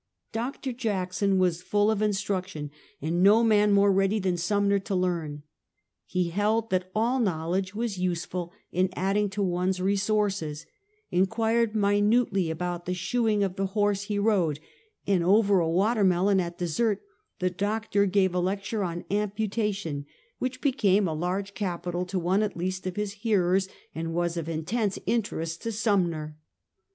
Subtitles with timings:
[0.31, 0.73] Dr.
[0.73, 2.71] Jackson was full of instruc tion,
[3.03, 5.43] and no man more ready than Sumner to learn.
[6.07, 10.65] He held that all knowledge was useful in adding to one's resources—
[11.11, 14.59] inquired minutely about the shoe ing of the horse he rode;
[15.05, 17.03] and over a watermelon at dessert
[17.37, 20.07] the doctor gave a lecture on amputation,
[20.39, 24.49] which became a large capital to one at least of his hearers, and was of
[24.49, 26.37] intense interest to Sumner.